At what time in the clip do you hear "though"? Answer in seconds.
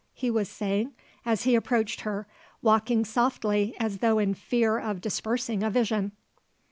3.99-4.17